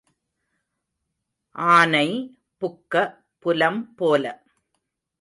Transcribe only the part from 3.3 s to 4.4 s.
புலம் போல.